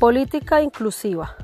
Política 0.00 0.62
inclusiva. 0.62 1.36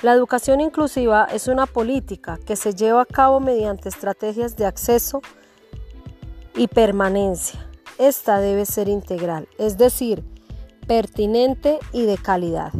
La 0.00 0.14
educación 0.14 0.62
inclusiva 0.62 1.28
es 1.30 1.46
una 1.46 1.66
política 1.66 2.38
que 2.46 2.56
se 2.56 2.72
lleva 2.74 3.02
a 3.02 3.04
cabo 3.04 3.38
mediante 3.38 3.90
estrategias 3.90 4.56
de 4.56 4.64
acceso 4.64 5.20
y 6.56 6.68
permanencia. 6.68 7.68
Esta 7.98 8.40
debe 8.40 8.64
ser 8.64 8.88
integral, 8.88 9.46
es 9.58 9.76
decir, 9.76 10.24
pertinente 10.86 11.80
y 11.92 12.06
de 12.06 12.16
calidad. 12.16 12.72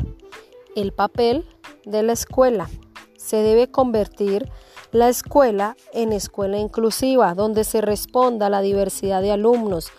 El 0.77 0.93
papel 0.93 1.47
de 1.85 2.03
la 2.03 2.15
escuela. 2.15 2.71
Se 3.19 3.37
debe 3.37 3.71
convertir 3.71 4.51
la 4.93 5.11
escuela 5.11 5.77
en 5.93 6.15
escuela 6.15 6.57
inclusiva, 6.57 7.35
donde 7.35 7.65
se 7.65 7.83
responda 7.83 8.47
a 8.47 8.51
la 8.51 8.63
diversidad 8.63 9.21
de 9.21 9.33
alumnos, 9.33 9.93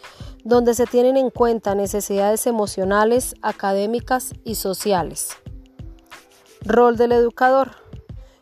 donde 0.43 0.73
se 0.73 0.85
tienen 0.85 1.17
en 1.17 1.29
cuenta 1.29 1.75
necesidades 1.75 2.47
emocionales, 2.47 3.35
académicas 3.41 4.33
y 4.43 4.55
sociales. 4.55 5.29
Rol 6.65 6.97
del 6.97 7.13
educador. 7.13 7.71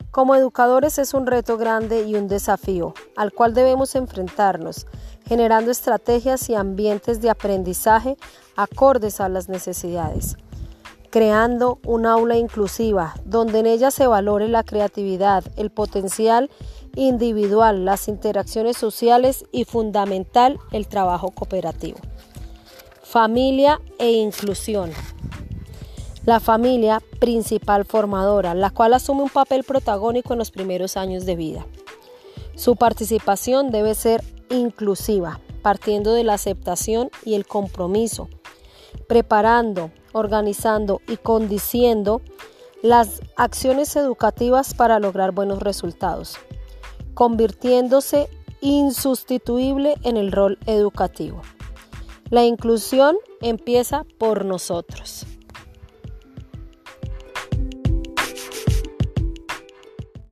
Como 0.10 0.36
educadores 0.36 0.98
es 0.98 1.14
un 1.14 1.26
reto 1.26 1.58
grande 1.58 2.04
y 2.04 2.16
un 2.16 2.28
desafío 2.28 2.94
al 3.16 3.32
cual 3.32 3.54
debemos 3.54 3.96
enfrentarnos, 3.96 4.88
generando 5.26 5.72
estrategias 5.72 6.50
y 6.50 6.56
ambientes 6.56 7.22
de 7.22 7.30
aprendizaje 7.30 8.18
acordes 8.56 9.22
a 9.22 9.30
las 9.30 9.48
necesidades, 9.48 10.36
creando 11.12 11.80
un 11.86 12.06
aula 12.06 12.38
inclusiva 12.38 13.14
donde 13.26 13.60
en 13.60 13.68
ella 13.68 13.92
se 13.92 14.08
valore 14.08 14.48
la 14.48 14.64
creatividad, 14.64 15.44
el 15.58 15.70
potencial 15.70 16.50
individual, 16.96 17.86
las 17.86 18.08
interacciones 18.08 18.78
sociales 18.78 19.46
y 19.52 19.66
fundamental 19.66 20.58
el 20.72 20.88
trabajo 20.88 21.30
cooperativo. 21.32 22.00
Familia 23.04 23.82
e 24.00 24.12
inclusión. 24.12 24.92
La 26.26 26.40
familia 26.40 27.02
principal 27.20 27.84
formadora, 27.84 28.54
la 28.54 28.70
cual 28.70 28.94
asume 28.94 29.24
un 29.24 29.30
papel 29.30 29.64
protagónico 29.64 30.34
en 30.34 30.40
los 30.40 30.52
primeros 30.52 30.96
años 30.96 31.26
de 31.26 31.36
vida. 31.36 31.66
Su 32.56 32.76
participación 32.76 33.72
debe 33.72 33.96
ser 33.96 34.24
inclusiva, 34.50 35.42
partiendo 35.62 36.14
de 36.14 36.24
la 36.24 36.36
aceptación 36.36 37.10
y 37.26 37.34
el 37.34 37.46
compromiso, 37.46 38.30
preparando, 39.08 39.92
organizando 40.14 41.02
y 41.08 41.18
condiciendo 41.18 42.22
las 42.82 43.22
acciones 43.36 43.96
educativas 43.96 44.74
para 44.74 45.00
lograr 45.00 45.32
buenos 45.32 45.60
resultados 45.60 46.38
convirtiéndose 47.14 48.30
insustituible 48.62 49.96
en 50.04 50.18
el 50.18 50.32
rol 50.32 50.58
educativo. 50.66 51.42
La 52.30 52.46
inclusión 52.46 53.18
empieza 53.42 54.06
por 54.18 54.46
nosotros. 54.46 55.26